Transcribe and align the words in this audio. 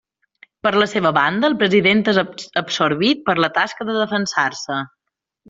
Per 0.67 0.69
la 0.83 0.85
seva 0.93 1.11
banda, 1.17 1.51
el 1.53 1.55
president 1.59 2.01
és 2.13 2.21
absorbit 2.63 3.23
per 3.29 3.37
la 3.45 3.51
tasca 3.59 3.89
de 3.93 4.01
defensar-se. 4.01 4.81